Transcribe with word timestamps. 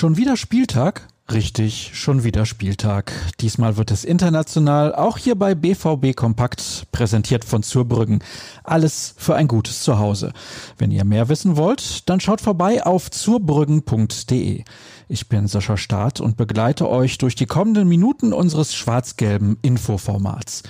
Schon 0.00 0.16
wieder 0.16 0.38
Spieltag? 0.38 1.08
Richtig, 1.30 1.90
schon 1.92 2.24
wieder 2.24 2.46
Spieltag. 2.46 3.12
Diesmal 3.40 3.76
wird 3.76 3.90
es 3.90 4.02
international, 4.02 4.94
auch 4.94 5.18
hier 5.18 5.34
bei 5.34 5.54
BVB 5.54 6.16
Kompakt, 6.16 6.86
präsentiert 6.90 7.44
von 7.44 7.62
Zurbrüggen. 7.62 8.24
Alles 8.64 9.12
für 9.18 9.34
ein 9.34 9.46
gutes 9.46 9.82
Zuhause. 9.82 10.32
Wenn 10.78 10.90
ihr 10.90 11.04
mehr 11.04 11.28
wissen 11.28 11.58
wollt, 11.58 12.08
dann 12.08 12.18
schaut 12.18 12.40
vorbei 12.40 12.82
auf 12.82 13.10
zurbrüggen.de. 13.10 14.64
Ich 15.08 15.28
bin 15.28 15.46
Sascha 15.48 15.76
Staat 15.76 16.18
und 16.18 16.38
begleite 16.38 16.88
euch 16.88 17.18
durch 17.18 17.34
die 17.34 17.44
kommenden 17.44 17.86
Minuten 17.86 18.32
unseres 18.32 18.74
schwarz-gelben 18.74 19.58
Infoformats. 19.60 20.62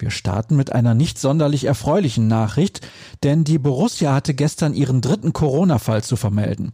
Wir 0.00 0.10
starten 0.10 0.56
mit 0.56 0.72
einer 0.72 0.94
nicht 0.94 1.18
sonderlich 1.18 1.64
erfreulichen 1.64 2.26
Nachricht, 2.26 2.80
denn 3.22 3.44
die 3.44 3.58
Borussia 3.58 4.14
hatte 4.14 4.32
gestern 4.32 4.72
ihren 4.72 5.02
dritten 5.02 5.34
Corona-Fall 5.34 6.02
zu 6.02 6.16
vermelden. 6.16 6.72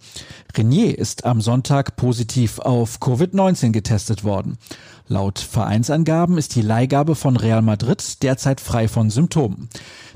Renier 0.56 0.96
ist 0.96 1.24
am 1.24 1.40
Sonntag 1.40 1.96
positiv 1.96 2.60
auf 2.60 2.98
Covid-19 3.00 3.72
getestet 3.72 4.22
worden. 4.22 4.58
Laut 5.08 5.40
Vereinsangaben 5.40 6.38
ist 6.38 6.54
die 6.54 6.62
Leihgabe 6.62 7.16
von 7.16 7.36
Real 7.36 7.62
Madrid 7.62 8.22
derzeit 8.22 8.60
frei 8.60 8.86
von 8.86 9.10
Symptomen. 9.10 9.68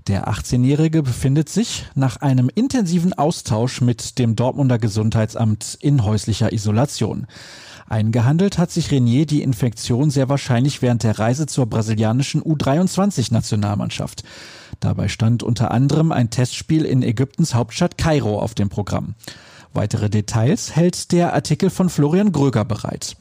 Der 0.06 0.28
18-Jährige 0.28 1.02
befindet 1.02 1.48
sich 1.48 1.86
nach 1.96 2.18
einem 2.18 2.48
intensiven 2.54 3.12
Austausch 3.12 3.80
mit 3.80 4.20
dem 4.20 4.36
Dortmunder 4.36 4.78
Gesundheitsamt 4.78 5.76
in 5.80 6.04
häuslicher 6.04 6.52
Isolation. 6.52 7.26
Eingehandelt 7.90 8.56
hat 8.56 8.70
sich 8.70 8.92
Renier 8.92 9.26
die 9.26 9.42
Infektion 9.42 10.10
sehr 10.10 10.28
wahrscheinlich 10.28 10.80
während 10.80 11.02
der 11.02 11.18
Reise 11.18 11.46
zur 11.46 11.66
brasilianischen 11.66 12.40
U23-Nationalmannschaft. 12.40 14.22
Dabei 14.78 15.08
stand 15.08 15.42
unter 15.42 15.72
anderem 15.72 16.12
ein 16.12 16.30
Testspiel 16.30 16.84
in 16.84 17.02
Ägyptens 17.02 17.52
Hauptstadt 17.52 17.98
Kairo 17.98 18.38
auf 18.38 18.54
dem 18.54 18.68
Programm. 18.68 19.16
Weitere 19.72 20.08
Details 20.08 20.76
hält 20.76 21.10
der 21.10 21.34
Artikel 21.34 21.68
von 21.68 21.88
Florian 21.88 22.30
Gröger 22.30 22.64
bereit. 22.64 23.16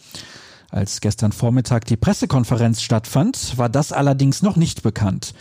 Als 0.69 1.01
gestern 1.01 1.31
Vormittag 1.31 1.85
die 1.85 1.97
Pressekonferenz 1.97 2.83
stattfand, 2.83 3.57
war 3.57 3.69
das 3.69 3.91
allerdings 3.91 4.43
noch 4.43 4.55
nicht 4.55 4.83
bekannt. 4.83 5.33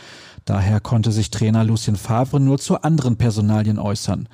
Daher 0.47 0.81
konnte 0.81 1.13
sich 1.13 1.31
Trainer 1.31 1.65
Lucien 1.65 1.97
Favre 1.97 2.41
nur 2.41 2.59
zu 2.59 2.81
anderen 2.81 3.19
Personalien 3.19 3.79
äußern. 3.79 4.27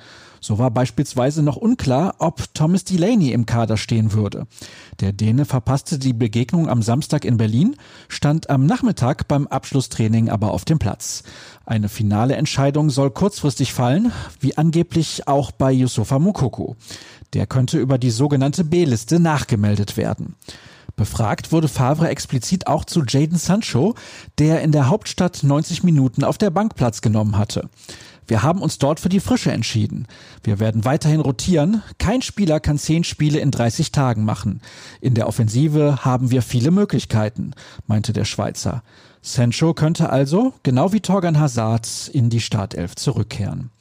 So 0.45 0.59
war 0.59 0.69
beispielsweise 0.69 1.41
noch 1.41 1.55
unklar, 1.55 2.17
ob 2.19 2.53
Thomas 2.53 2.83
Delaney 2.83 3.31
im 3.31 3.47
Kader 3.47 3.77
stehen 3.77 4.13
würde. 4.13 4.45
Der 4.99 5.11
Däne 5.11 5.43
verpasste 5.43 5.97
die 5.97 6.13
Begegnung 6.13 6.69
am 6.69 6.83
Samstag 6.83 7.25
in 7.25 7.37
Berlin, 7.37 7.75
stand 8.09 8.51
am 8.51 8.67
Nachmittag 8.67 9.27
beim 9.27 9.47
Abschlusstraining 9.47 10.29
aber 10.29 10.51
auf 10.51 10.63
dem 10.63 10.77
Platz. 10.77 11.23
Eine 11.65 11.89
finale 11.89 12.35
Entscheidung 12.35 12.91
soll 12.91 13.09
kurzfristig 13.09 13.73
fallen, 13.73 14.11
wie 14.39 14.55
angeblich 14.55 15.27
auch 15.27 15.49
bei 15.49 15.71
Yusufa 15.71 16.19
Mukoko. 16.19 16.75
Der 17.33 17.47
könnte 17.47 17.79
über 17.79 17.97
die 17.97 18.11
sogenannte 18.11 18.63
B-Liste 18.63 19.19
nachgemeldet 19.19 19.97
werden. 19.97 20.35
Befragt 20.95 21.51
wurde 21.51 21.67
Favre 21.69 22.07
explizit 22.07 22.67
auch 22.67 22.85
zu 22.85 23.03
Jaden 23.03 23.39
Sancho, 23.39 23.95
der 24.37 24.61
in 24.61 24.71
der 24.71 24.89
Hauptstadt 24.89 25.41
90 25.41 25.81
Minuten 25.81 26.23
auf 26.23 26.37
der 26.37 26.51
Bank 26.51 26.75
Platz 26.75 27.01
genommen 27.01 27.35
hatte. 27.35 27.67
Wir 28.27 28.43
haben 28.43 28.61
uns 28.61 28.77
dort 28.77 28.99
für 28.99 29.09
die 29.09 29.19
Frische 29.19 29.51
entschieden. 29.51 30.07
Wir 30.43 30.59
werden 30.59 30.85
weiterhin 30.85 31.19
rotieren. 31.19 31.83
Kein 31.99 32.21
Spieler 32.21 32.59
kann 32.59 32.77
zehn 32.77 33.03
Spiele 33.03 33.39
in 33.39 33.51
30 33.51 33.91
Tagen 33.91 34.25
machen. 34.25 34.61
In 35.01 35.13
der 35.13 35.27
Offensive 35.27 36.03
haben 36.03 36.31
wir 36.31 36.41
viele 36.41 36.71
Möglichkeiten, 36.71 37.51
meinte 37.87 38.13
der 38.13 38.25
Schweizer. 38.25 38.83
Sancho 39.21 39.73
könnte 39.73 40.09
also, 40.09 40.53
genau 40.61 40.93
wie 40.93 40.99
Torgan 40.99 41.39
Hazard, 41.39 42.09
in 42.13 42.29
die 42.29 42.41
Startelf 42.41 42.95
zurückkehren. 42.95 43.71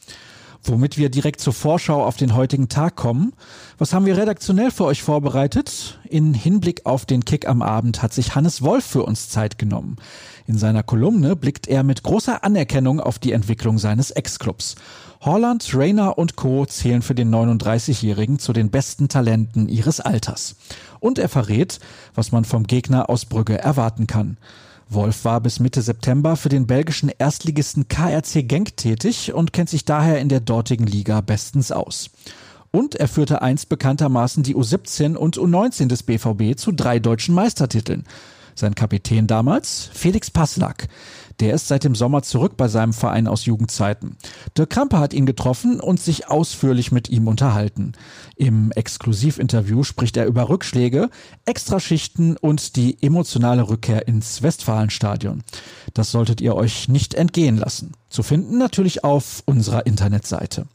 Womit 0.67 0.97
wir 0.97 1.11
direkt 1.11 1.43
zur 1.43 1.53
Vorschau 1.53 2.03
auf 2.03 2.17
den 2.17 2.35
heutigen 2.35 2.71
Tag 2.71 2.97
kommen. 2.97 3.35
Was 3.77 3.93
haben 3.93 4.07
wir 4.07 4.17
redaktionell 4.17 4.71
für 4.71 4.87
euch 4.87 5.03
vorbereitet? 5.03 5.99
In 6.09 6.33
Hinblick 6.33 6.87
auf 6.87 7.05
den 7.05 7.27
Kick 7.27 7.47
am 7.47 7.61
Abend 7.61 8.03
hat 8.03 8.15
sich 8.15 8.35
Hannes 8.35 8.63
Wolf 8.63 8.87
für 8.87 9.03
uns 9.03 9.29
Zeit 9.29 9.59
genommen. 9.59 9.97
In 10.47 10.57
seiner 10.57 10.83
Kolumne 10.83 11.37
blickt 11.37 11.69
er 11.69 11.83
mit 11.83 12.03
großer 12.03 12.45
Anerkennung 12.45 12.99
auf 12.99 13.19
die 13.19 13.33
Entwicklung 13.33 13.77
seines 13.77 14.11
Ex-Clubs. 14.11 14.77
Holland, 15.21 15.71
Rayner 15.75 16.17
und 16.17 16.37
Co. 16.37 16.65
zählen 16.65 17.03
für 17.03 17.15
den 17.15 17.35
39-Jährigen 17.35 18.39
zu 18.39 18.55
den 18.55 18.71
besten 18.71 19.09
Talenten 19.09 19.69
ihres 19.69 20.01
Alters. 20.01 20.57
Und 20.99 21.19
er 21.19 21.29
verrät, 21.29 21.79
was 22.15 22.33
man 22.33 22.47
vom 22.47 22.67
Gegner 22.67 23.11
aus 23.11 23.27
Brügge 23.27 23.59
erwarten 23.59 24.07
kann. 24.07 24.39
Wolf 24.89 25.25
war 25.25 25.41
bis 25.41 25.61
Mitte 25.61 25.83
September 25.83 26.37
für 26.37 26.49
den 26.49 26.67
belgischen 26.67 27.11
Erstligisten 27.17 27.89
KRC 27.89 28.47
Genk 28.47 28.77
tätig 28.77 29.33
und 29.33 29.53
kennt 29.53 29.71
sich 29.71 29.85
daher 29.85 30.21
in 30.21 30.29
der 30.29 30.41
dortigen 30.41 30.87
Liga 30.87 31.21
bestens 31.21 31.73
aus. 31.73 32.11
Und 32.71 32.95
er 32.97 33.09
führte 33.09 33.41
einst 33.41 33.69
bekanntermaßen 33.69 34.43
die 34.43 34.57
U17 34.57 35.15
und 35.15 35.39
U19 35.39 35.87
des 35.87 36.03
BVB 36.03 36.59
zu 36.59 36.73
drei 36.73 36.99
deutschen 36.99 37.35
Meistertiteln. 37.35 38.05
Sein 38.55 38.75
Kapitän 38.75 39.27
damals? 39.27 39.91
Felix 39.93 40.31
Passlack. 40.31 40.89
Der 41.41 41.55
ist 41.55 41.67
seit 41.67 41.83
dem 41.83 41.95
Sommer 41.95 42.23
zurück 42.23 42.57
bei 42.57 42.69
seinem 42.69 42.93
Verein 42.93 43.27
aus 43.27 43.45
Jugendzeiten. 43.45 44.17
Dirk 44.57 44.71
Krampe 44.71 44.99
hat 44.99 45.13
ihn 45.13 45.27
getroffen 45.27 45.81
und 45.81 46.01
sich 46.01 46.29
ausführlich 46.29 46.93
mit 46.93 47.09
ihm 47.09 47.27
unterhalten. 47.27 47.93
Im 48.37 48.71
Exklusivinterview 48.71 49.83
spricht 49.83 50.17
er 50.17 50.27
über 50.27 50.49
Rückschläge, 50.49 51.11
Extraschichten 51.45 52.37
und 52.37 52.77
die 52.77 53.03
emotionale 53.03 53.69
Rückkehr 53.69 54.07
ins 54.07 54.43
Westfalenstadion. 54.43 55.43
Das 55.93 56.13
solltet 56.13 56.41
ihr 56.41 56.55
euch 56.55 56.89
nicht 56.89 57.15
entgehen 57.15 57.57
lassen. 57.57 57.93
Zu 58.09 58.23
finden 58.23 58.59
natürlich 58.59 59.03
auf 59.03 59.43
unserer 59.45 59.87
Internetseite. 59.87 60.67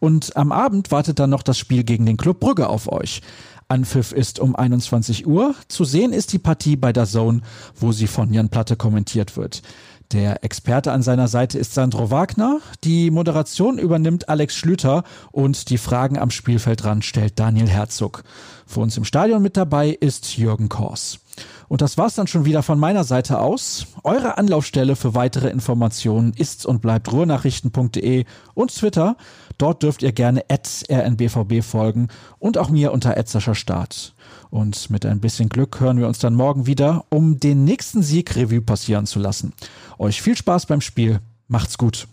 Und 0.00 0.36
am 0.36 0.52
Abend 0.52 0.92
wartet 0.92 1.18
dann 1.18 1.30
noch 1.30 1.42
das 1.42 1.58
Spiel 1.58 1.82
gegen 1.82 2.06
den 2.06 2.16
Club 2.16 2.38
Brügge 2.38 2.68
auf 2.68 2.90
euch. 2.90 3.20
Anpfiff 3.68 4.12
ist 4.12 4.38
um 4.40 4.56
21 4.56 5.26
Uhr. 5.26 5.54
Zu 5.68 5.84
sehen 5.84 6.14
ist 6.14 6.32
die 6.32 6.38
Partie 6.38 6.76
bei 6.76 6.92
der 6.92 7.04
Zone, 7.04 7.42
wo 7.74 7.92
sie 7.92 8.06
von 8.06 8.32
Jan 8.32 8.48
Platte 8.48 8.76
kommentiert 8.76 9.36
wird. 9.36 9.62
Der 10.12 10.42
Experte 10.42 10.92
an 10.92 11.02
seiner 11.02 11.28
Seite 11.28 11.58
ist 11.58 11.74
Sandro 11.74 12.10
Wagner. 12.10 12.60
Die 12.82 13.10
Moderation 13.10 13.76
übernimmt 13.78 14.30
Alex 14.30 14.54
Schlüter 14.54 15.04
und 15.32 15.68
die 15.68 15.76
Fragen 15.76 16.18
am 16.18 16.30
Spielfeldrand 16.30 17.04
stellt 17.04 17.38
Daniel 17.38 17.68
Herzog. 17.68 18.24
Für 18.66 18.80
uns 18.80 18.96
im 18.96 19.04
Stadion 19.04 19.42
mit 19.42 19.58
dabei 19.58 19.90
ist 19.90 20.38
Jürgen 20.38 20.70
Kors. 20.70 21.20
Und 21.68 21.82
das 21.82 21.98
war's 21.98 22.14
dann 22.14 22.26
schon 22.26 22.46
wieder 22.46 22.62
von 22.62 22.78
meiner 22.78 23.04
Seite 23.04 23.38
aus. 23.38 23.86
Eure 24.02 24.38
Anlaufstelle 24.38 24.96
für 24.96 25.14
weitere 25.14 25.50
Informationen 25.50 26.32
ist 26.32 26.64
und 26.64 26.80
bleibt 26.80 27.12
ruhrnachrichten.de 27.12 28.24
und 28.54 28.74
Twitter. 28.74 29.16
Dort 29.58 29.82
dürft 29.82 30.02
ihr 30.02 30.12
gerne 30.12 30.44
rnbvb 30.50 31.62
folgen 31.62 32.08
und 32.38 32.56
auch 32.56 32.70
mir 32.70 32.92
unter 32.92 33.14
Start. 33.54 34.14
Und 34.50 34.90
mit 34.90 35.06
ein 35.06 35.20
bisschen 35.20 35.48
Glück 35.48 35.80
hören 35.80 35.98
wir 35.98 36.08
uns 36.08 36.18
dann 36.18 36.34
morgen 36.34 36.66
wieder, 36.66 37.04
um 37.10 37.38
den 37.38 37.64
nächsten 37.64 38.02
Sieg 38.02 38.34
Revue 38.34 38.62
passieren 38.62 39.06
zu 39.06 39.18
lassen. 39.18 39.52
Euch 39.98 40.22
viel 40.22 40.36
Spaß 40.36 40.66
beim 40.66 40.80
Spiel. 40.80 41.20
Macht's 41.48 41.78
gut. 41.78 42.08